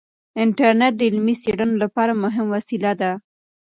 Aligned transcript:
انټرنیټ 0.43 0.93
د 0.97 1.01
علمي 1.09 1.35
څیړنو 1.43 1.75
لپاره 1.83 2.13
مهمه 2.23 2.51
وسیله 2.55 2.91
ده. 3.01 3.11